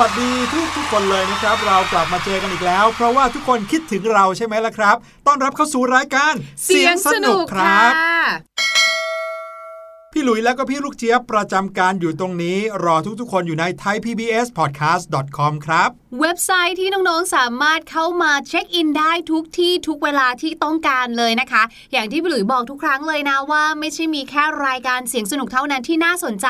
[0.00, 4.96] วัสดีทุกทุกคนเลยนะครับ เรากลับมาเจอกันอีกแล้ว เพราะว่าทุกคนคิดถึงเราใช่ไหมล่ะครับ
[5.26, 6.34] ต้อนรับเข้าสู่รายการ
[7.52, 7.92] ครับ
[10.12, 21.62] พี่หลุยแล้วก็พี่ลูกเจี๊ยบประจำการอยู่ตรงนี้ รอทุกๆคนอยู่ใน thaipbspodcast.com ครับ เว็บไซต์ที่น้องๆสามารถเข้ามาเช็คอินได้ทุกที่ทุกเวลาที่ต้องการเลยนะคะ
[21.92, 26.46] อย่างที่พี่หลุยบอกทุกครั้งเลยนะว่า ไม่ใช่มีแค่รายการเสียงสนุกเท่านั้นที่น่าสนใจ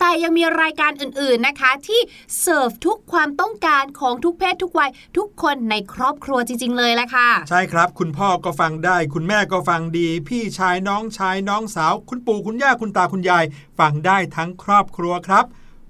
[0.00, 2.00] แต่ยังมีรายการอื่นๆนะคะ ที่
[2.40, 13.44] เสิร์ฟทุกความต้องการของทุกเพศทุกวัยทุกคนในครอบครัวจริง ๆ เลยแหละค่ะ ใช่ครับ คุณพ่อก็ฟังได้ คุณแม่ก็ฟังดี พี่ชายน้องชายน้องสาว คุณปู่คุณย่าคุณตาคุณยาย
[13.78, 15.46] ฟังได้ทั้งครอบครัวครับ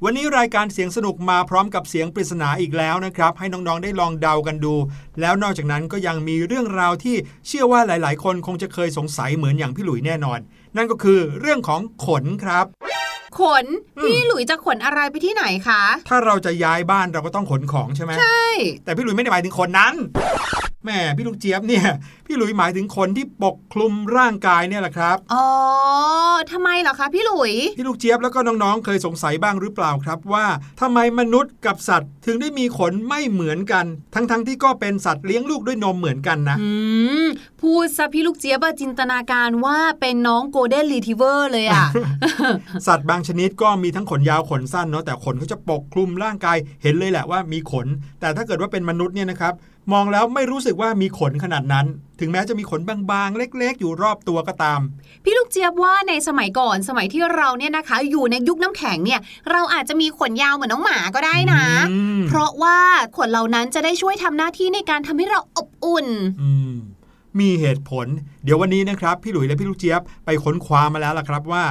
[0.07, 4.75] วันนี้รายการเสียงสนุกมาพร้อมกับเสียงปริศนาอีกแล้วนะครับ ให้น้องๆได้ลองเดากันดู
[5.21, 7.17] แล้วนอกจากนั้นก็ยังมีเรื่องราวที่
[7.47, 10.39] เชื่อว่าหลายๆ คนคงจะเคยสงสัยเหมือนอย่างพี่หลุยแน่นอน
[10.77, 12.67] นั่นก็คือเรื่องของขนครับ
[13.41, 13.67] ขน
[14.03, 18.47] พี่หลุยจะขนอะไรไปที่ไหนคะ ถ้าเราจะย้ายบ้านเราก็ต้องขนของใช่ไหมใช่
[18.85, 19.95] แต่พี่หลุยไม่ได้หมายถึงคนนั้น
[20.85, 21.87] แหม่พี่ลูกเจี๊ยบเนี่ย
[22.27, 25.47] พี่หลุยหมายถึงคนที่ปกคลุมร่างกายเนี่ยแหละครับอ๋อ
[26.53, 30.47] ทำไมเหรอคะพี่หลุยพี่ลูกเจี๊ยบแล้วก็น้องๆ เคยสงสัยบ้างหรือเปล่าครับว่า
[30.81, 36.71] ทำไมมนุษย์กับสัตว์ ถึงได้มีขนไม่เหมือนกัน ทั้งๆทที่ก็เป็นสัตว์เลี้ยงลูกด้วยนมเหมือนกันนะอื
[37.25, 37.27] ม
[37.61, 41.87] พูดซะพี่ลูกเจี๊ยบอะจินตนาการว่าเป็นน้องโกลเด้นรีทิเวอร์เลยอะ
[42.87, 47.87] สัตว์บางชนิดก็มีทั้งขนยาวขนสั้นเนาะแต่ขนเขาจะปกคลุมร่างกายเห็นเลยแหละว่ามีขน
[48.21, 49.55] แต่ถ้าเกิดว่าเป็นมนุษย์เนี่ยนะครับ
[49.93, 51.87] มองแล้วไม่รู้สึกว่ามีขนขนาดนั้น
[52.21, 54.81] ถึงแม้จะมีขนบางๆ เล็กๆ อยู่รอบตัวก็ตาม
[55.25, 59.21] พี่ลูกเจี๊ยบว่าในสมัยก่อนสมัยที่เราเนี่ยนะคะ อยู่ในยุคน้ำแข็งเนี่ย
[59.51, 62.79] เราอาจจะมีขนยาวเหมือนน้องหมาก็ได้นะอืมเพราะว่า
[63.17, 66.07] ขนเหล่านั้นจะได้ช่วยทำหน้าที่ในการทำให้เราอบอุ่น
[66.43, 66.75] อืม
[67.41, 68.07] มีเหตุผล
[68.45, 71.65] เดี๋ยววันนี้นะครับ พี่หลุยและพี่ลูกเจี๊ยบไปค้นคว้ามาแล้วล่ะครับว่า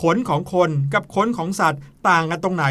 [0.00, 2.64] ขนของคนกับขนของสัตว์ต่างกันตรงไหน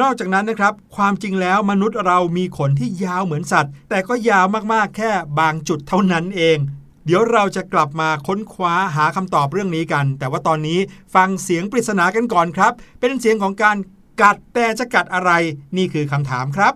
[0.00, 6.58] นอกจากนั้นนะครับ ความจริงแล้วมนุษย์เรามีขนที่ยาวเหมือนสัตว์ แต่ก็ยาวมากๆแค่บางจุดเท่านั้นเอง
[7.06, 10.78] เดี๋ยวเราจะกลับมาค้นคว้าหาคำตอบเรื่องนี้กัน แต่ว่าตอนนี้
[11.14, 13.76] ฟังเสียงปริศนากันก่อนครับ เป็นเสียงของการ
[14.20, 15.30] กัดแต่จะกัดอะไร
[15.76, 16.74] นี่คือคำถามครับ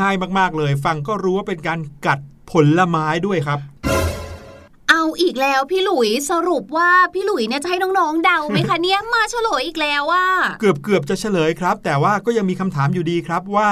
[0.00, 2.18] ง่ายมากๆเลย ฟังก็รู้ว่าเป็นการกัด
[2.50, 3.60] ผลไม้ด้วยครับ
[4.90, 10.26] เอาอีกแล้วพี่หลุยสรุปว่าพี่หลุยเนี่ยจะให้น้องๆเดาไหมคะเนี่ยมาเฉลยอีกแล้วว่า
[10.60, 13.70] เกือบเกือบจะเฉลยครับ แต่ว่าก็ยังมีคำถามอยู่ดีครับว่า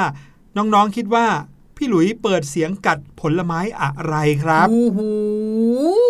[0.56, 1.26] น้องๆคิดว่า
[1.76, 4.98] พี่หลุยเปิดเสียงกัดผลไม้อะไรครับโอ้โห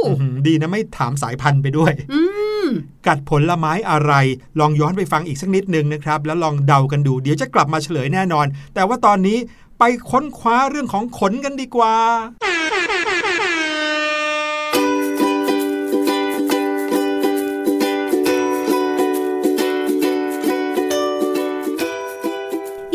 [0.06, 2.20] อื้อหือดีนะไม่ถามสายพันธุ์ไปด้วยอื
[2.64, 2.66] ม
[3.06, 4.12] กัดผลไม้อะไร
[4.60, 9.38] ลองย้อนไปฟังอีกสักนิดหนึ่งนะครับ แล้วลองเดากันดู เดี๋ยวจะกลับมาเฉลยแน่นอน แต่ว่าตอนนี้
[9.82, 11.96] ไปค้นคว้าเรื่องของขนกันดีกว่า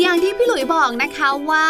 [0.00, 1.68] อย่างที่พี่หลุยบอกนะคะว่า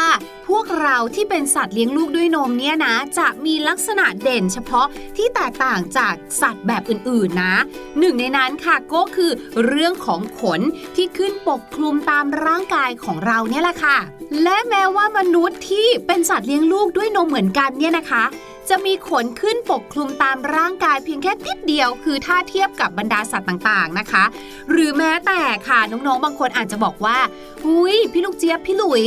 [0.49, 4.87] พวกเราที่เป็นสัตว์เลี้ยงลูกด้วยนมเนี่ยนะ จะมีลักษณะเด่นเฉพาะ
[5.17, 7.55] ที่แตกต่างจากสัตว์แบบอื่นๆนะ
[7.99, 9.31] หนึ่งในนั้นค่ะก็คือ
[9.67, 10.61] เรื่องของขน
[10.97, 13.99] ที่ขึ้นปกคลุมตามร่างกายของเราเนี่ยแหละค่ะ
[14.43, 18.25] และแม้ว่ามนุษย์ที่เป็นสัตว์เลี้ยงลูกด้วยนมเหมือนกันเนี่ยนะคะ
[18.69, 24.25] จะมีขนขึ้นปกคลุมตามร่างกายเพียงแค่นิดเดียวคือถ้าเทียบกับบรรดาสัตว์ต่างๆนะคะ
[24.71, 27.19] หรือแม้แต่ค่ะน้องๆบางคนอาจจะบอกว่า
[27.67, 29.05] อุ้ยพี่ลูกเจี๊ยบพี่หลุย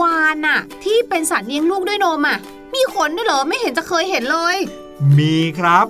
[0.00, 2.38] วานอะที่เป็นสัตว์เลี้ยงลูกด้วยนมอะ
[2.74, 4.56] มีขนด้วยเหรอไม่เห็นจะเคยเห็นเลย
[5.18, 5.86] มีครับ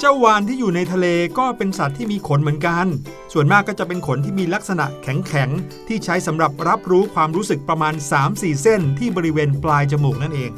[0.00, 1.06] เจ้าวานที่อยู่ในทะเล
[1.38, 2.86] ก็เป็นสัตว์ที่มีขนเหมือนกัน
[3.32, 7.94] ส่วนมากก็จะเป็นขนที่มีลักษณะแข็งๆ ที่ใช้สำหรับรับรู้ความรู้สึกประมาณ
[8.28, 10.50] 3-4 เส้นที่บริเวณปลายจมูกนั่นเอง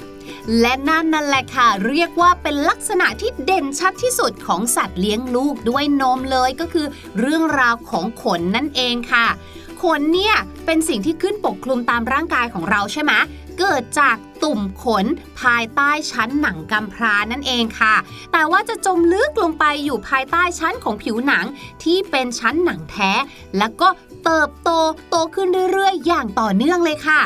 [0.60, 6.86] และนั่นนั่นแหละค่ะ เรียกว่าเป็นลักษณะที่เด่นชัดที่สุดของสัตว์เลี้ยงลูกด้วยนมเลยก็คือ
[7.18, 9.26] เรื่องราวของขนนั่นเองค่ะ
[9.82, 10.36] ขนเนี่ย
[10.66, 13.12] เป็นสิ่งที่ขึ้นปกคลุมตามร่างกายของเราใช่ไหม
[13.60, 15.06] เกิดจาก ตุ่มขน
[15.40, 17.94] ภายใต้ชั้นหนังกำพร้านั่นเองค่ะ
[18.32, 21.44] แต่ว่าจะจมลึกลงไปอยู่ภายใต้ชั้นของผิวหนัง
[21.82, 23.12] ที่เป็นชั้นหนังแท้
[23.58, 23.88] แล้วก็
[24.24, 24.70] เติบโต
[25.10, 27.20] โตขึ้นเรื่อยๆ อย่างต่อเนื่องเลยค่ะ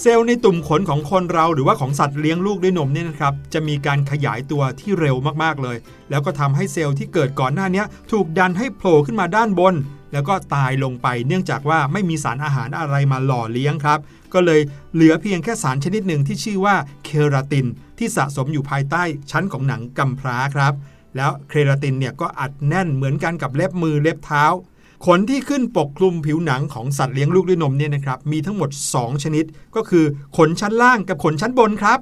[0.00, 5.76] เซลล์ในตุ่มขนของคนเราหรือว่าของสัตว์เลี้ยงลูกด้วยนมเนี่ยนะครับจะมีการขยายตัวที่เร็วมากๆเลย
[6.10, 9.74] แล้วก็ทำให้เซลล์ที่เกิดก่อนหน้านี้ถูกดันให้โผล่ขึ้นมาด้านบน
[10.12, 13.98] แล้วก็ตายลงไปเนื่องจากว่าไม่มีสารอาหารอะไรมาหล่อเลี้ยงครับ
[14.36, 14.60] ก็เลย
[14.94, 17.66] เหลือเพียงแค่สารชนิดหนึ่งที่ชื่อว่าเคราติน
[17.98, 20.74] ที่สะสมอยู่ภายใต้ชั้นของหนังกำพร้าครับ
[21.16, 24.44] แล้วเคราตินเนี่ยก็อัดแน่นเหมือนกันกับเล็บมือเล็บเท้า
[25.06, 29.44] ขนที่ขึ้นปกคลุมผิวหนังของสัตว์เลี้ยงลูกด้วยนมเนี่ยนะครับมีทั้งหมด 2 ชนิด
[29.76, 30.04] ก็คือ
[30.36, 31.98] ขนชั้นล่างกับขนชั้นบนครับ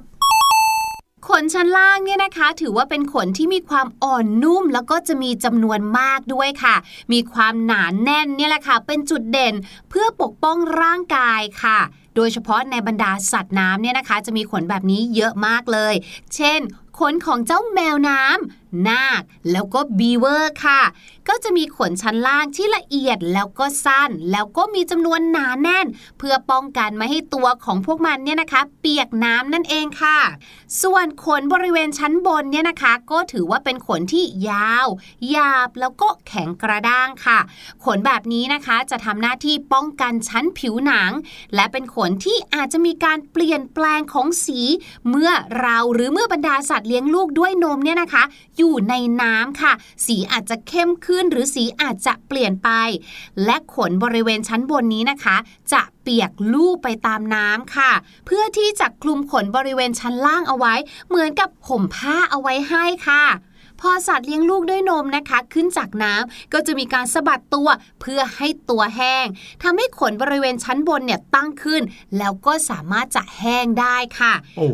[1.27, 6.75] ขนชั้นล่างเนี่ยนะคะ ถือว่าเป็นขนที่มีความอ่อนนุ่ม แล้วก็จะมีจำนวนมากด้วยค่ะ
[7.13, 9.55] มีความหนานแน่นเนี่ยแหละค่ะ เป็นจุดเด่น
[9.89, 11.79] เพื่อปกป้องร่างกายค่ะ
[12.15, 15.93] โดยเฉพาะในบรรดาสัตว์น้ำเนี่ยนะคะ จะมีขนแบบนี้เยอะมากเลย
[16.35, 16.59] เช่น
[16.99, 20.81] ขนของเจ้าแมวน้ำนาค แล้วก็บีเวอร์ค่ะ
[21.29, 30.19] ก็จะมีขนชั้นล่างที่ละเอียดแล้วก็สั้น แล้วก็มีจำนวนหนาแน่น เพื่อป้องกันไม่ให้ตัวของพวกมันเนี่ยนะคะ เปียกน้ำนั่นเองค่ะ
[30.81, 34.87] ส่วนขนบริเวณชั้นบนเนี่ยนะคะ ก็ถือว่าเป็นขนที่ยาว
[35.29, 37.39] หยาบแล้วก็แข็งกระด้างค่ะ
[37.83, 41.11] ขนแบบนี้นะคะจะทำหน้าที่ป้องกันชั้นผิวหนัง
[41.55, 44.59] และเป็นขนที่อาจจะมีการเปลี่ยนแปลงของสี
[45.09, 48.23] เมื่อเราหรือเมื่อบรรดาสัตว์เลี้ยงลูกด้วยนมเนี่ยนะคะ
[48.57, 49.73] อยู่ในน้ำค่ะ
[50.05, 52.69] สีอาจจะเข้มขึ้นึ้นหรือสีอาจจะเปลี่ยนไป
[53.45, 55.37] และขนบริเวณชั้นบนนี้นะคะ
[55.73, 57.91] จะเปียกลูบไปตามน้ำค่ะ
[58.25, 60.73] เพื่อที่จะคลุมขนบริเวณชั้นล่างเอาไว้
[61.09, 63.23] เหมือนกับห่มผ้าเอาไว้ให้ค่ะ
[63.81, 67.69] พอสัตว์เลี้ยงลูกด้วยนมนะคะ ขึ้นจากน้ำก็จะมีการสะบัดตัว
[68.01, 69.25] เพื่อให้ตัวแห้ง
[69.63, 71.81] ทำให้ขนบริเวณชั้นบนเนี่ยตั้งขึ้น
[72.17, 74.67] แล้วก็สามารถจะแห้งได้ค่ะโอ้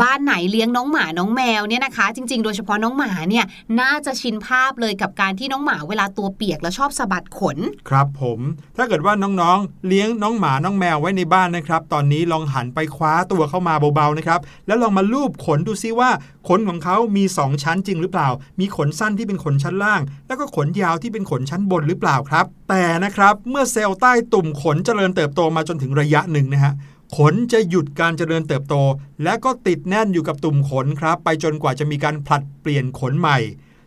[0.00, 3.44] บ้านไหนเลี้ยงน้องหมาน้องแมวเนี่ยนะคะ จริง ๆ โดยเฉพาะน้องหมาเนี่ย
[3.80, 8.40] น่าจะชินภาพเลยกับการที่น้องหมาเวลาตัวเปียกแล้วชอบสะบัดขน ครับผม
[8.76, 16.10] ถ้าเกิดว่าน้องๆ เลี้ยงน้องหมาน้องแมวไว้ในบ้านนะครับ ตอนนี้ลองหันไปคว้าตัวเข้ามาเบาๆนะครับ แล้วลองมาลูบขนดูซิว่า
[16.48, 18.28] ขนของเขามี 2 ชั้นจริงหรือเปล่า
[18.60, 26.72] มีขนสั้นที่เป็นขนชั้นล่าง แล้วก็ขนยาวที่เป็นขนชั้นบนหรือเปล่าครับ แต่นะครับ เมื่อเซลล์ใต้ตุ่มขนเจริญเติบโตมาจนถึงระยะหนึ่งนะฮะ
[27.16, 28.74] ขนจะหยุดการเจริญเติบโต
[29.22, 33.38] และก็ติดแน่นอยู่กับตุ่มขนครับ ไปจนกว่าจะมีการผลัดเปลี่ยนขนใหม่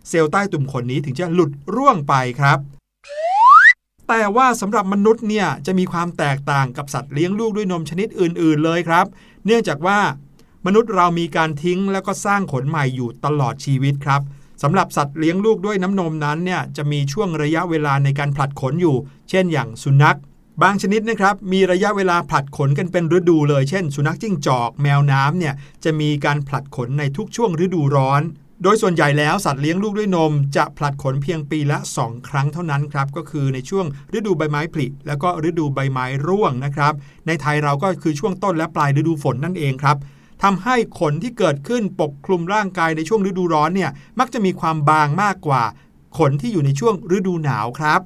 [0.10, 2.60] เซลล์ใต้ตุ่มขนนี้ถึงจะหลุดร่วงไปครับ
[4.08, 9.06] แต่ว่าสำหรับมนุษย์เนี่ยจะมีความแตกต่างกับสัตว์เลี้ยงลูกด้วยนมชนิดอื่น ๆ เลยครับ
[9.46, 10.00] เนื่องจากว่า
[10.66, 14.22] มนุษย์เรามีการทิ้งแล้วก็สร้างขนใหม่อยู่ตลอดชีวิตครับ
[14.64, 18.96] สำหรับสัตว์เลี้ยงลูกด้วยน้ำนมนั้นเนี่ยจะมีช่วงระยะเวลาในการผลัดขนอยู่
[19.30, 20.18] เช่นอย่างสุนัข
[20.64, 28.22] บางชนิดนะครับมีระยะเวลาผลัดขนกันเป็นฤดูเลย เช่น สุนัขจิ้งจอก แมวน้ำเนี่ยจะมีการผลัดขนในทุกช่วงฤดูร้อน
[28.64, 33.86] โดยส่วนใหญ่แล้วสัตว์เลี้ยงลูกด้วยนม จะผลัดขนเพียงปีละ 2 ครั้งเท่านั้นครับก็คือในช่วง
[34.18, 36.94] ฤดูใบไม้ผลิแล้วก็ฤดูใบไม้ร่วงนะครับ
[37.28, 39.98] ในไทยเราก็คือช่วงต้นและปลายฤดูฝนนั่นเองครับ
[40.44, 45.64] ทำให้ขนที่เกิดขึ้นปกคลุมร่างกายในช่วงฤดูร้อนเนี่ยมักจะมีความบางมากกว่า
[46.18, 48.02] ขนที่อยู่ในช่วงฤดูหนาวครับ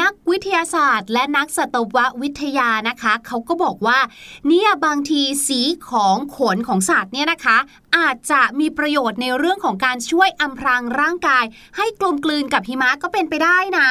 [0.00, 3.98] นักวิทยาศาสตร์ และนักสัตววิทยานะคะ เขาก็บอกว่า
[4.46, 7.58] เนี่ยบางทีสีของขนของสัตว์เนี่ยนะคะ
[7.96, 11.44] อาจจะมีประโยชน์ในเรื่องของการช่วยอำพรางร่างกาย
[11.76, 13.88] ให้กลมกลืนกับหิมะก็เป็นไปได้นะ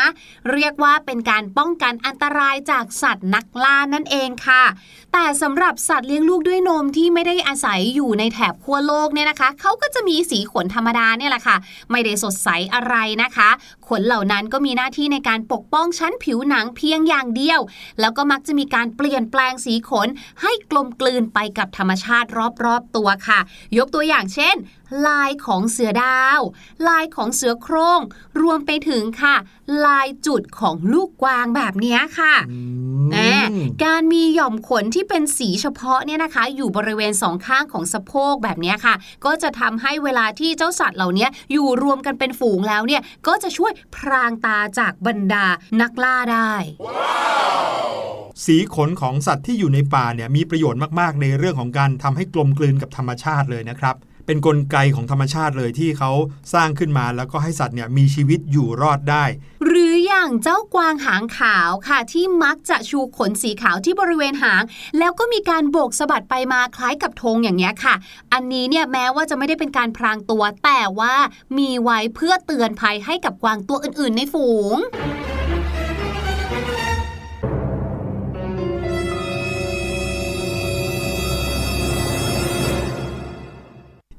[0.51, 4.63] เรียกว่าเป็นการป้องกันอันตรายจากสัตว์นักล่านั่นเองค่ะ
[5.13, 11.55] แต่สำหรับสัตว์เลี้ยงลูกด้วยนมที่ไม่ได้อาศัยอยู่ในแถบขั้วโลกเนี่ยนะคะ เขาก็จะมีสีขนธรรมดาเนี่ยแหละค่ะ
[11.91, 13.49] ไม่ได้สดใสอะไรนะคะ
[13.87, 17.59] ขนเหล่านั้นก็มีหน้าที่ในการปกป้องชั้นผิวหนังเพียงอย่างเดียว
[17.99, 20.07] แล้วก็มักจะมีการเปลี่ยนแปลงสีขน
[20.41, 22.27] ให้กลมกลืนไปกับธรรมชาติ
[22.65, 23.39] รอบๆตัวค่ะ
[23.77, 24.55] ยกตัวอย่างเช่น
[25.07, 26.39] ลายของเสือดาว
[26.87, 28.01] ลายของเสือโครง่ง
[28.41, 29.35] รวมไปถึงค่ะ
[29.85, 32.35] ลายจุดของลูกกวางแบบนี้ค่ะ
[33.11, 33.35] แน่
[33.83, 38.95] การมีหย่อมขนที่เป็นสีเฉพาะเนี่ยนะคะ อยู่บริเวณสองข้างของสะโพกแบบนี้ค่ะ
[39.25, 45.45] ก็จะทำให้เวลาที่เจ้าสัตว์เหล่านี้อยู่รวมกันเป็นฝูงแล้วเนี่ยก็จะช่วยพรางตาจากบรรดา
[45.81, 46.53] นักล่าได้
[48.45, 53.95] สีขนของสัตว์ที่อยู่ในป่าเนี่ยมีประโยชน์มากๆ ในเรื่องของการทำให้กลมกลืนกับธรรมชาติเลยนะครับ
[54.31, 56.11] เป็นนกลไกของธรรมชาติเลยที่เขา
[56.53, 59.25] สร้างขึ้นมาแล้วก็ให้สัตว์เนี่ยมีชีวิตอยู่รอดได้
[59.65, 64.63] หรืออย่างเจ้ากวางหางขาวค่ะ ที่มักจะชูขนสีขาวที่บริเวณหาง
[64.99, 67.95] แล้วก็มีการโบกสะบัดไปมาคล้ายกับธงอย่างนี้ยค่ะ
[68.33, 71.15] อันนี้เนี่ยแม้ว่าจะไม่ได้เป็นการพรางตัว แต่ว่า
[71.57, 74.77] มีไว้เพื่อเตือนภัยให้กับกวางตัวอื่น ๆ ในฝูง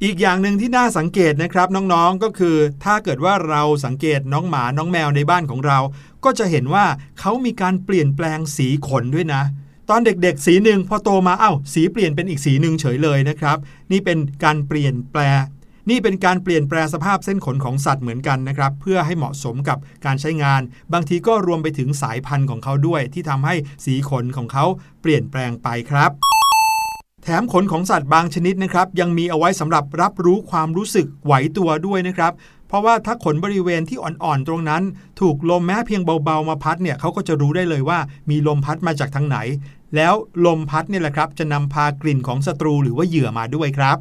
[0.05, 5.79] อีกอย่างหนึ่งที่น่าสังเกตนะครับน้องๆก็คือ ถ้าเกิดว่าเราสังเกตน้องหมาน้องแมวในบ้านของเรา
[6.25, 6.87] ก็จะเห็นว่า
[7.21, 9.43] เขามีการเปลี่ยนแปลงสีขนด้วยนะ
[9.91, 13.59] ตอนเด็กๆ สีหนึ่งพอโตมาเอ้า สีเปลี่ยนเป็นอีกสีหนึ่งเฉยเลยนะครับ
[13.93, 15.21] นี่เป็นการเปลี่ยนแปล
[15.91, 20.61] นี่เป็นการเปลี่ยนแปลสภาพเส้นขนของสัตว์เหมือนกันนะครับ เพื่อให้เหมาะสมกับการใช้งาน
[20.93, 23.55] บางทีก็รวมไปถึงสายพันธุ์ของเขาด้วย ที่ทำให้
[23.85, 24.65] สีขนของเขา
[25.03, 26.32] เปลี่ยนแปลงไปครับ
[27.23, 32.33] แถมขนของสัตว์บางชนิดนะครับ ยังมีเอาไว้สำหรับรับรู้ความรู้สึกไหวตัวด้วยนะครับ
[32.69, 34.83] เพราะว่าถ้าขนบริเวณที่อ่อนๆตรงนั้น
[35.21, 37.99] ถูกลมแม้เพียงเบาๆมาพัดเนี่ยเขาก็จะรู้ได้เลยว่า
[38.31, 39.39] มีลมพัดมาจากทางไหน
[39.97, 40.15] แล้ว
[40.47, 43.97] ลมพัดเนี่ยแหละครับ จะนำพากลิ่นของศัตรูหรือว่าเหยื่อมาด้วยครับ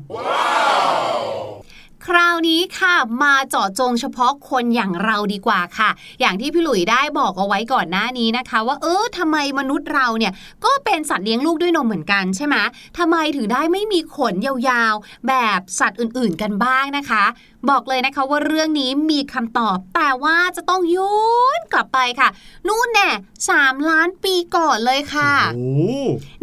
[2.08, 5.90] คราวนี้ค่ะมาเจาะจงเฉพาะคนอย่างเราดีกว่าค่ะ
[6.20, 10.34] อย่างที่พี่หลุยได้บอกเอาไว้ก่อนหน้านี้นะคะ ว่าเออทำไมมนุษย์เราเนี่ย
[10.66, 12.56] ก็เป็นสัตว์เลี้ยงลูกด้วยนมเหมือนกันใช่ไหม
[12.98, 17.24] ทำไมถึงได้ไม่มีขนยาวๆ แบบสัตว์อื่นๆกันบ้างนะคะ
[17.70, 21.20] บอกเลยนะคะว่าเรื่องนี้มีคำตอบ แต่ว่าจะต้องย้อ
[21.58, 22.30] นกลับไปค่ะ
[22.68, 23.10] นู่นแน่
[23.50, 25.72] สามล้านปีก่อนเลยค่ะโอ้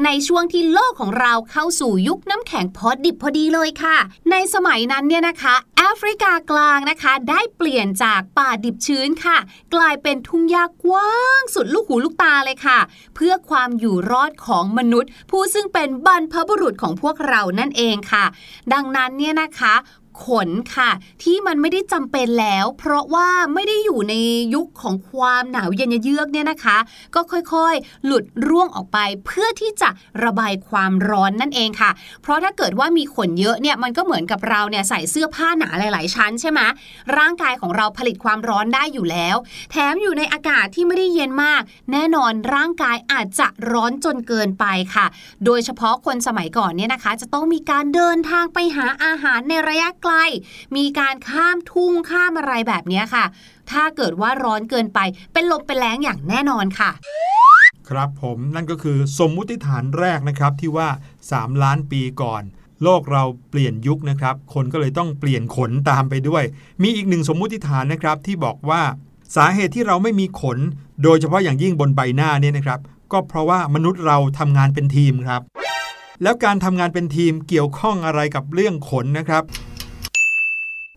[0.05, 3.97] ในช่วงที่โลกของเราเข้าสู่ยุคน้ำแข็งพอดิบพอดีเลยค่ะ
[4.31, 9.39] ในสมัยนั้นเนี่ยนะคะ แอฟริกากลางนะคะ ได้เปลี่ยนจากป่าดิบชื้นค่ะ
[9.75, 12.79] กลายเป็นทุ่งหญ้ากว้างสุดลูกหูลูกตาเลยค่ะ
[13.15, 18.25] เพื่อความอยู่รอดของมนุษย์ ผู้ซึ่งเป็นบรรพบุรุษของพวกเรานั่นเองค่ะ
[18.73, 19.75] ดังนั้นเนี่ยนะคะ
[20.25, 20.91] ขนค่ะ
[21.23, 24.15] ที่มันไม่ได้จำเป็นแล้ว เพราะว่าไม่ได้อยู่ใน
[24.55, 26.79] ยุคของความหนาวเย็นเยือกเนี่ยนะคะ
[27.15, 29.91] ก็ค่อยๆ หลุดร่วงออกไปเพื่อที่จะ
[30.25, 31.91] ระบายความร้อนนั่นเองค่ะ
[32.23, 36.61] เพราะถ้าเกิดว่ามีขนเยอะเนี่ยมันก็เหมือนกับเราเนี่ยใส่เสื้อผ้าหนาหลาย ๆ ชั้นใช่ไหม
[37.19, 39.37] ร่างกายของเราผลิตความร้อนได้อยู่แล้ว
[39.71, 45.07] แถมอยู่ในอากาศที่ไม่ได้เย็นมาก แน่นอนร่างกายอาจจะร้อนจนเกินไปค่ะ
[45.45, 50.08] โดยเฉพาะคนสมัยก่อนเนี่ยนะคะ จะต้องมีการเดินทางไปหาอาหารในระยะไกล
[50.77, 53.25] มีการข้ามทุ่งข้ามอะไรแบบนี้ค่ะ
[53.71, 54.99] ถ้าเกิดว่าร้อนเกินไป
[55.33, 56.91] เป็นลมเป็นแล้งอย่างแน่นอนค่ะ
[57.89, 60.89] ครับผมนั่นก็คือสมมุติฐานแรกนะครับที่ว่า
[61.27, 62.43] 3 ล้านปีก่อน
[62.83, 66.45] โลกเราเปลี่ยนยุคนะครับ คนก็เลยต้องเปลี่ยนขนตามไปด้วย
[66.83, 68.83] มีอีกหนึ่งสมมุติฐานนะครับที่บอกว่า
[69.37, 70.59] สาเหตุที่เราไม่มีขน
[71.03, 72.81] โดยเฉพาะอย่างยิ่งบนใบหน้าเนี่ยนะครับ
[73.13, 75.43] ก็เพราะว่ามนุษย์เราทำงานเป็นทีมครับ
[76.23, 79.43] แล้วการทำงานเป็นทีมเกี่ยวข้องอะไรกับเรื่องขนนะครับ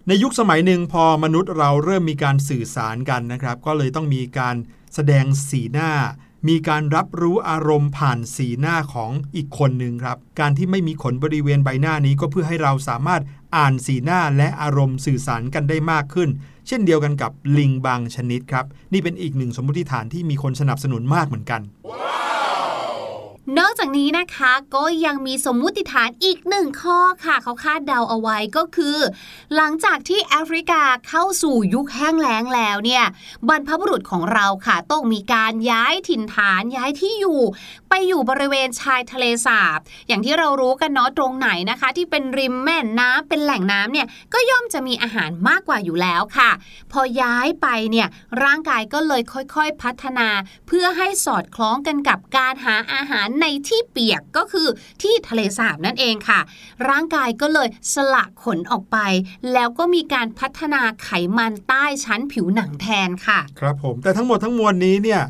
[0.08, 4.56] ในยุคสมัยหนึ่งพอมนุษย์เราเริ่มมีการสื่อสารกันนะครับ ก็เลยต้องมีการ
[4.94, 5.92] แสดงสีหน้า
[6.50, 13.22] มีการรับรู้อารมณ์ผ่านสีหน้าของอีกคนหนึ่งครับ การที่ไม่มีขนบริเวณใบหน้านี้ก็เพื่อให้เราสามารถ
[13.56, 16.30] อ่านสีหน้าและอารมณ์สื่อสารกันได้มากขึ้น
[16.68, 21.62] เช่นเดียวกันกับลิงบางชนิดครับ นี่เป็นอีกหนึ่งสมมติฐานที่มีคนสนับสนุนมากเหมือนกัน
[23.60, 28.98] นอกจากนี้นะคะก็ยังมีสมมุติฐานอีกหนึ่งข้อค่ะ เขาคาดเดาเอาไว้ก็คือ
[29.56, 33.04] หลังจากที่แอฟริกาเข้าสู่ยุคแห้งแล้งแล้วเนี่ย
[33.48, 37.42] บรรพบุรุษของเราค่ะต้องมีการย้ายถิ่นฐานย้ายที่อยู่
[37.90, 46.52] ไปอยู่บริเวณชายทะเลสาบ อย่างที่เรารู้กันเนาะตรงไหนนะคะ ที่เป็นริมแม่น้ำเป็นแหล่งน้ำเนี่ยก็ย่อมจะมีอาหารมากกว่าอยู่แล้วค่ะ
[46.92, 48.08] พอย้ายไปเนี่ย
[48.44, 50.28] ร่างกายก็เลยค่อยๆพัฒนา
[50.68, 54.68] เพื่อให้สอดคล้องกันกับการหาอาหารในที่เปียกก็คือ
[55.02, 56.40] ที่ทะเลสาบนั่นเองค่ะ
[56.90, 58.98] ร่างกายก็เลยสละขนออกไป
[59.54, 65.22] แล้วก็มีการพัฒนาไขมันใต้ชั้นผิวหนังแทนค่ะ ครับผมแต่ทั้งหมดทั้งมวลนี้เนี่ย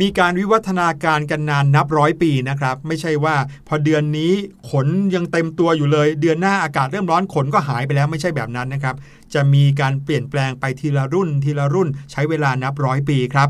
[0.00, 3.36] มีการวิวัฒนาการกันนานนับร้อยปีนะครับ ไม่ใช่ว่า
[3.68, 4.32] พอเดือนนี้
[4.70, 8.96] ขนยังเต็มตัวอยู่เลย เดือนหน้าอากาศเริ่มร้อนขนก็หายไปแล้วไม่ใช่แบบนั้นนะครับ
[9.34, 13.48] จะมีการเปลี่ยนแปลงไปทีละรุ่นทีละรุ่นใช้เวลานับร้อยปีครับ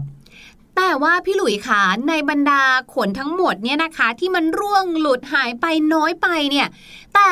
[0.77, 2.63] แต่ว่าพี่หลุยคะในบรรดา
[2.95, 6.69] ขนทั้งหมดเนี่ยนะคะ ที่มันร่วงหลุดหายไปน้อยไปเนี่ย
[7.15, 7.31] แต่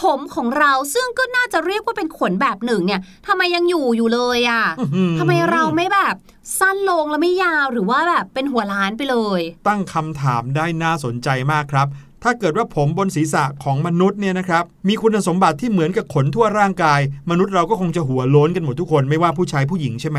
[0.00, 6.14] ผมของเราซึ่งก็น่าจะเรียกว่าเป็นขนแบบหนึ่งเนี่ยทำไมยังอยู่อยู่เลยอะ่ะอื้อหือทำไมเราไม่แบบ
[6.58, 11.86] สั้นลงแล้วไม่ยาวหรือว่าแบบเป็นหัวล้านไปเลย ตั้งคำถามได้น่าสนใจมากครับ
[12.24, 20.18] ถ้าเกิดว่าผมบนศีรษะของมนุษย์เนี่ยนะครับ มีคุณสมบัติที่เหมือนกับขนทั่วร่างกาย มนุษย์เราก็คงจะหัวโล้นกันหมดทุกคนไม่ว่าผู้ชายผู้หญิงใช่ไหม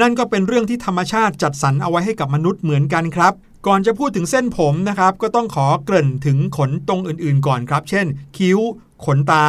[0.00, 3.32] นั่นก็เป็นเรื่องที่ธรรมชาติจัดสรรเอาไว้ให้กับมนุษย์เหมือนกันครับ
[3.66, 8.06] ก่อนจะพูดถึงเส้นผมนะครับ ก็ต้องขอเกริ่นถึงขนตรงอื่นๆ ก่อนครับ เช่น
[8.36, 8.58] คิ้ว
[9.04, 9.46] ขนตา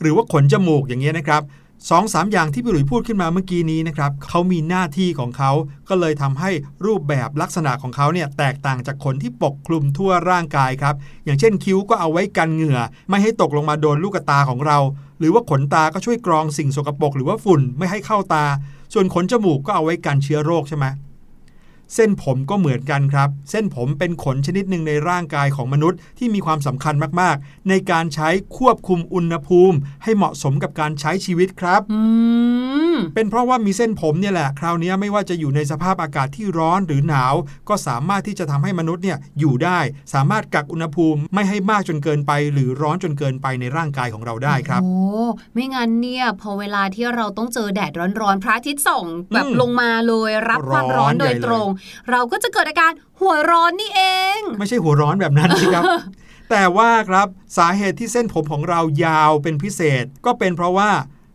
[0.00, 1.42] หรือว่าขนจมูกอย่างเงี้ยนะครับ
[1.90, 5.52] สองสามอย่างที่พี่หลุยพูดขึ้นมาเมื่อกี้นี้นะครับเขามีหน้าที่ของเขา
[5.88, 6.50] ก็เลยทำให้
[6.86, 14.78] รูปแบบลักษณะของเขาเนี่ยแตกต่างจากขนที่ปกคลุมทั่วร่างกายครับ อย่างเช่นคิ้วก็เอาไว้กันเหงื่อ ไม่ให้ตกลงมาโดนลูกตาของเรา
[15.18, 18.44] หรือว่าขนตาก็ช่วยกรองสิ่งสกปรกหรือว่าฝุ่นไม่ให้เข้าตา
[18.92, 20.86] ส่วนขนจมูกก็เอาไว้กันเชื้อโรคใช่ไหม
[21.94, 32.00] เส้นผมก็เหมือนกันครับ เส้นผมเป็นขนชนิดหนึ่งในร่างกายของมนุษย์ที่มีความสำคัญมากๆ ในการใช้ควบคุมอุณหภูมิ ให้เหมาะสมกับการใช้ชีวิตครับอื
[32.94, 37.34] มเป็นเพราะว่ามีเส้นผมเนี่ยแหละ คราวนี้ไม่ว่าจะอยู่ในสภาพอากาศที่ร้อนหรือหนาว
[37.68, 39.78] ก็สามารถที่จะทำให้มนุษย์เนี่ยอยู่ได้
[40.14, 44.96] สามารถกักอุณหภูมิไม่ให้มากจนเกินไป หรือร้อนจนเกินไปในร่างกายของเราได้ครับโอ้
[45.54, 51.68] ไม่งั้นเนี่ยพอเวลาที่เราต้องเจอแดดร้อนๆพระอาทิตย์ส่องแบบอืมลงมาเลยรับความร้ร้ออนนโดยใหญ่เลยตรง
[52.10, 54.02] เราก็จะเกิดอาการหัวร้อนนี่เอ
[54.38, 55.84] ง ไม่ใช่หัวร้อนแบบนั้นสิครับ
[56.50, 60.90] แต่ว่าครับสาเหตุที่เส้นผมของเรายาวเป็นพิเศษ ก็เป็นเพราะว่า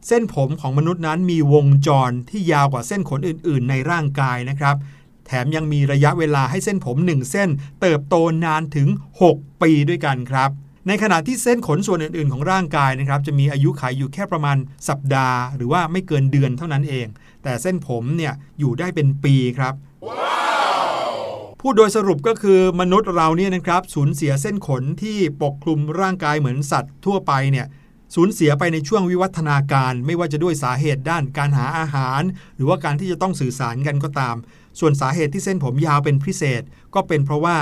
[0.08, 4.75] เส้นผมของมนุษย์นั้นมีวงจรที่ยาวกว่าเส้นขนอื่น ๆ ในร่างกายนะครับ
[5.27, 7.49] แถมยังมีระยะเวลาให้เส้นผม 1 เส้น
[7.82, 8.88] เติบโตนานถึง
[9.25, 10.49] 6 ปีด้วยกันครับ
[10.88, 14.58] ในขณะที่เส้นขนส่วนอื่น ๆ ของร่างกายนะครับจะมีอายุขัยอยู่แค่ประมาณ
[14.89, 17.08] สัปดาห์ หรือว่าไม่เกินเดือนเท่านั้นเอง
[17.43, 19.73] แต่เส้นผมเนี่ยอยู่ได้เป็นปีครับ
[21.62, 27.68] พูดโดยสรุปก็คือมนุษย์เราเนี่ยนะครับสูญเสียเส้นขนที่ปกคลุมร่างกายเหมือนสัตว์ทั่วไปเนี่ย
[28.16, 32.22] สูญเสียไปในช่วงวิวัฒนาการ ไม่ว่าจะด้วยสาเหตุด้านการหาอาหาร
[32.56, 34.36] หรือว่าการที่จะต้องสื่อสารกันก็ตาม
[34.80, 36.62] ส่วนสาเหตุที่เส้นผมยาวเป็นพิเศษ
[36.96, 37.58] ก็เป็นเพราะว่า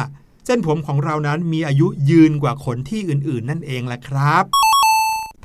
[0.45, 4.70] เส้นผมของเรานั้นมีอายุยืนกว่าขนที่อื่น ๆ นั่นเองแหละครับ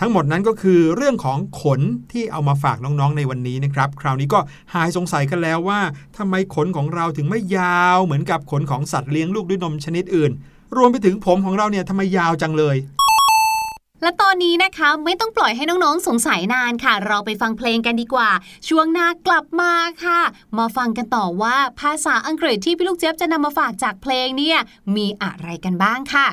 [0.00, 1.80] ทั้งหมดนั้นก็คือเรื่องของขน
[2.12, 4.40] ที่เอามาฝากน้องๆในวันนี้นะครับ คราวนี้ก็
[4.74, 5.80] หายสงสัยกันแล้วว่า
[6.16, 10.32] ทำไมขนของเราถึงไม่ยาวเหมือนกับขนของสัตว์เลี้ยงลูกด้วยนมชนิดอื่น
[10.76, 12.76] รวมไปถึงผมของเราเนี่ยทำไมยาวจังเลย
[14.02, 18.30] และตอนนี้นะคะไม่ต้องปล่อยให้น้องๆ สงสัยนานค่ะ เราไปฟังเพลงกันดีกว่า
[18.68, 19.72] ช่วงหน้ากลับมา
[20.04, 20.20] ค่ะ
[20.58, 24.58] มาฟังกันต่อว่าภาษาอังกฤษที่พี่ลูกเจี๊ยบจะนำมาฝากจากเพลงเนี่ย
[24.96, 26.26] มีอะไรกันบ้างค่ะ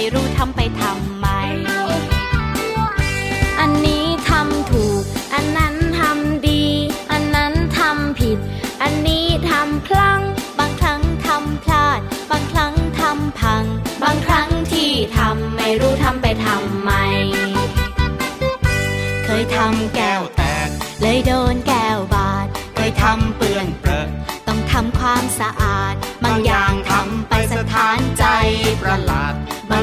[0.00, 1.26] ไม่รู้ทำไปทำไม
[3.60, 5.02] อันนี้ทำถูก
[5.34, 6.64] อันนั้นทำดี
[7.12, 8.38] อันนั้นทำผิด
[8.82, 10.20] อันนี้ทำพลัง
[10.58, 13.64] บางครั้งทำพลาด บางครั้งทำพัง
[14.02, 16.92] บางครั้งที่ทำไม่รู้ทำไปทำไม
[19.24, 20.68] เคยทำแก้วแตก
[21.00, 24.08] เลยโดนแก้วบาด เคยทำเปื้อนเปรอ
[24.48, 28.24] ต้องทำความสะอาด บางอย่างทำไปสถานใจ
[28.82, 29.34] ประหลาด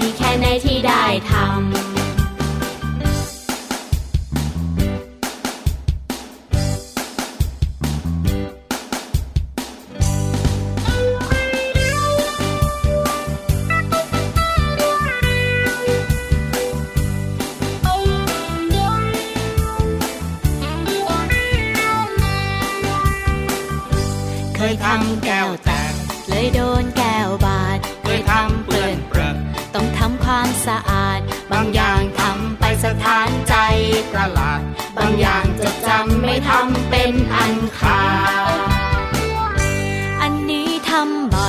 [0.00, 1.93] ดีแค่ไหนที่ได้ทำ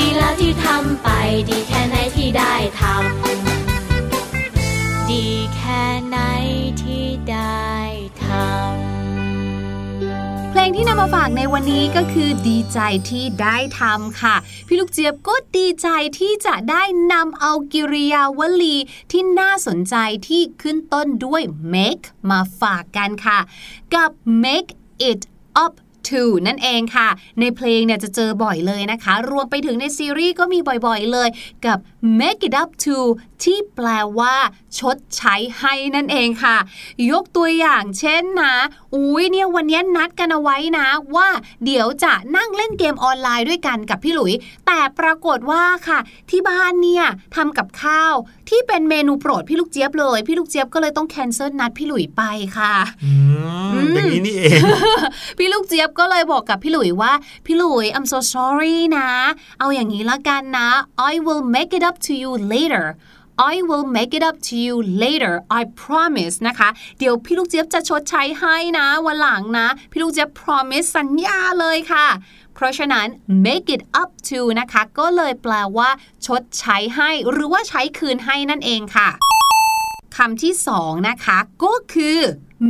[0.00, 1.08] ดีแล้วที่ทำไป
[1.48, 6.18] ดีแค่ไหนที่ได้ทำดีแค่ไหน
[6.82, 7.70] ที่ได้
[8.24, 12.78] ทำเพลงที่นำมาฝากในวันนี้ก็คือดีใจ
[13.10, 14.36] ที่ได้ทำค่ะ
[14.66, 16.82] พี่ลูกเจี๊ยบก็ดีใจที่จะได้
[17.12, 18.76] นำเอากิริยาวลี
[19.10, 19.94] ที่น่าสนใจ
[20.28, 23.38] ที่ขึ้นต้นด้วย make มาฝากกันค่ะ
[23.94, 24.10] กับ
[24.44, 24.70] make
[25.10, 25.22] it
[25.64, 25.74] up
[26.08, 27.08] to นั่นเองค่ะ
[27.40, 31.28] ในเพลงเนี่ยจะเจอบ่อยเลยนะคะ รวมไปถึงในซีรีส์ก็มีบ่อยๆเลย
[31.66, 31.78] กับ
[32.20, 32.98] make it up to
[33.42, 34.34] ที่แปลว่า
[34.78, 36.56] ชดใช้ให้นั่นเองค่ะ
[37.10, 38.54] ยกตัวอย่างเช่นนะ
[38.94, 40.86] อุ้ยเนี่ยวันนี้นัดกันเอาไว้นะ
[41.16, 41.28] ว่า
[41.64, 44.32] เดี๋ยวจะนั่งเล่นเกมออนไลน์ด้วยกันกับพี่หลุย
[44.66, 45.98] แต่ปรากฏว่าค่ะ
[46.30, 47.04] ที่บ้านเนี่ย
[47.36, 48.14] ทำกับข้าว
[48.48, 52.22] ที่เป็นเมนูโปรดพี่ลูกเจี๊ยบเลย พี่ลูกเจี๊ยบก็เลยต้องแคนเซิลนัดพี่หลุยไป
[52.58, 53.12] ค่ะอื
[53.86, 54.60] มอย่างนี้นี่เอง
[55.38, 57.12] พี่ลูกเจี๊ยบก็เลยบอกกับพี่หลุยว่า
[57.46, 59.08] พี่หลุย I'm so sorry นะ
[59.58, 60.68] เอาอย่างนี้ละกันนะ
[61.10, 62.86] I will make it up to you later
[63.52, 70.88] I will make it up to you later I promise นะคะ เดี๋ยวพี่ลูกเจี๊ยบจะชดใช้ให้นะ วันหลังนะ พี่ลูกเจี๊ยบ promise
[70.96, 72.06] สัญญาเลยค่ะ
[72.54, 73.06] เพราะฉะนั้น
[73.46, 75.90] make it up to นะคะ ก็เลยแปลว่า
[76.26, 79.08] ชดใช้ให้ หรือว่าใช้คืนให้นั่นเองค่ะ
[80.16, 82.18] คำที่สองนะคะ ก็คือ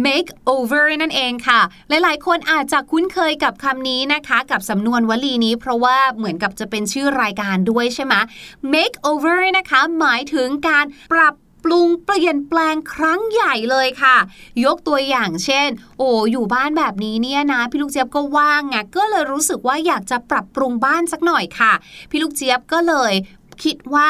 [0.07, 8.15] make over นั่นเองค่ะ หลายๆ คนอาจจะคุ้นเคยกับคำนี้นะคะ กับสำนวนวลีนี้ เพราะว่าเหมือนกับจะเป็นชื่อรายการด้วยใช่ไหม
[8.75, 14.17] make over นะคะ หมายถึงการปรับปรุงเปลี่ยนแปลงครั้งใหญ่เลยค่ะ
[14.65, 21.73] ยกตัวอย่างเช่น โอ้อยู่บ้านแบบนี้เนี่ยนะ พี่ลูกเจี๊ยบก็ว่างไงก็เลยรู้สึกว่าอยากจะปรับปรุงบ้านสักหน่อยค่ะ
[22.11, 23.13] พี่ลูกเจี๊ยบก็เลย
[23.65, 24.09] คิดว่า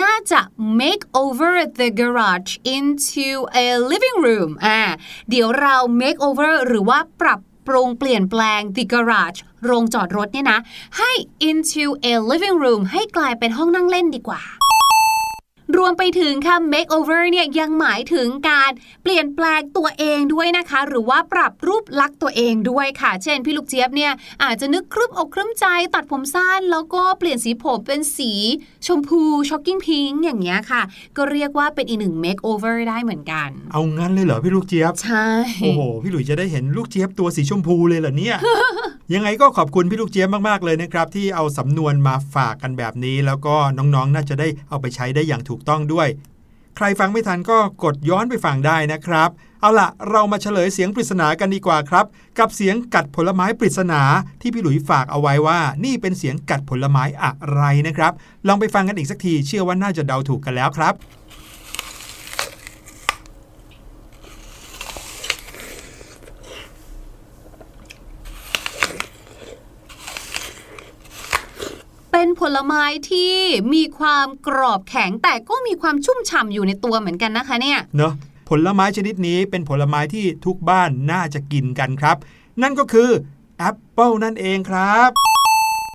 [0.00, 0.40] น่าจะ
[0.80, 3.28] make over the garage into
[3.64, 4.80] a living room อ่า
[5.30, 10.58] เดี๋ยวเรา make over หรือว่าปรับปรุงเปลี่ยนแปลง the garage โรงจอดรถเนี่ยนะ
[10.98, 11.12] ให้
[11.48, 14.40] into a living room ให้กลายเป็นห้องนั่งเล่นดีกว่า
[15.76, 18.70] รวมไปถึงค่ะ makeover เนี่ยยังหมายถึงการ
[19.02, 28.32] เปลี่ยนแปลงตัวเองด้วยนะคะ หรือว่าปรับรูปลักษณ์ตัวเองด้วยค่ะ เช่น พี่ลูกเจี๊ยบเนี่ยอาจจะนึกครึ้มอกครึ้มใจตัดผมสั้น แล้วก็เปลี่ยนสีผมเป็นสี
[28.86, 30.82] ชมพูช็อกกิ้งพิงอย่างเงี้ยค่ะ
[31.16, 35.28] ก็เรียกว่าเป็นอีกหนึ่ง makeover ได้เหมือนกัน เอางั้นเลยเหรอพี่ลูกเจี๊ยบ ใช่
[35.62, 38.36] โอ้โห พี่หลุยจะได้เห็นลูกเจี๊ยบตัวสีชมพูเลยเหรอเนี่ย
[39.14, 46.08] ยังไงก็ขอบคุณพี่ลูกเจี๊ยบมากๆเลยนะครับที่เอาสำนวนมาฝากกันแบบนี้ แล้วก็น้องๆ น่าจะได้เอาไปใช้ได้อย่างถูกต้องด้วย
[46.76, 52.06] ใครฟังไม่ทันก็กดย้อนไปฟังได้นะครับ เอาล่ะเรามาเฉลยเสียงปริศนากันดีกว่าครับ
[52.38, 54.02] กับเสียงกัดผลไม้ปริศนา
[54.40, 58.12] ที่พี่หลุยฝากเอาไว้ว่า นี่เป็นเสียงกัดผลไม้อะไรนะครับ
[58.46, 60.94] ลองไปฟังกันอีกสักทีเชื่อว่าน่าจะเดาถูกกันแล้วครับ
[72.22, 73.34] เป็นผลไม้ที่
[73.74, 78.12] มีความกรอบแข็งแต่ก็มีความชุ่มฉ่ำอยู่ในตัวเหมือนกันนะคะเนี่ยเนอะ
[78.48, 82.16] ผลไม้ชนิดนี้เป็นผลไม้ที่ทุกบ้านน่าจะกินกันครับ
[82.62, 83.10] นั่นก็คือ
[83.58, 85.10] แอปเปิลนั่นเองครับ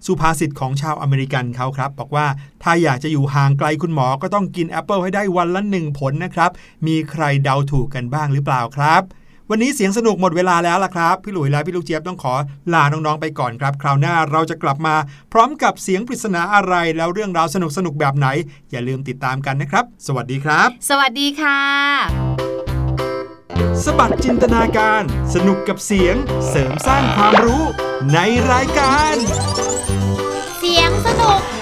[0.06, 2.28] สุภาษิตของชาวอเมริกันเขาครับ บอกว่า
[2.64, 6.52] ถ้าอยากจะอยู่ห่างไกลคุณหมอก็ต้องกินแอปเปิลให้ได้วันละหนึ่งผลนะครับ
[6.88, 9.02] มีใครเดาถูกกันบ้างหรือเปล่าครับ
[9.52, 12.34] วันนี้เสียงสนุกหมดเวลาแล้วล่ะครับ พี่หลุยและพี่ลูกเจี๊ยบต้องขอ
[12.74, 14.96] ลาน้องๆไปก่อนครับ คราวหน้าเราจะกลับมา
[15.34, 18.28] พร้อมกับเสียงปริศนาอะไรแล้วเรื่องราวสนุกๆแบบไหน
[18.72, 21.60] อย่าลืมติดตามกันนะครับ สวัสดีครับ สวัสดีค่ะ
[23.84, 25.04] สบัดจินตนาการ
[25.34, 26.16] สนุกกับเสียง
[26.50, 27.64] เสริมสร้างความรู้
[28.14, 28.20] ใน
[28.52, 29.16] รายการ
[30.60, 31.55] เสียงสนุก